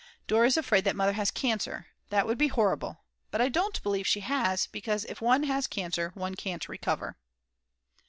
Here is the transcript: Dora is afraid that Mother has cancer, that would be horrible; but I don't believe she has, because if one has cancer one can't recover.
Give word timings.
Dora 0.25 0.47
is 0.47 0.57
afraid 0.57 0.83
that 0.85 0.95
Mother 0.95 1.13
has 1.13 1.29
cancer, 1.29 1.89
that 2.09 2.25
would 2.25 2.39
be 2.39 2.47
horrible; 2.47 3.03
but 3.29 3.39
I 3.39 3.49
don't 3.49 3.79
believe 3.83 4.07
she 4.07 4.21
has, 4.21 4.65
because 4.65 5.05
if 5.05 5.21
one 5.21 5.43
has 5.43 5.67
cancer 5.67 6.09
one 6.15 6.33
can't 6.33 6.67
recover. 6.67 7.17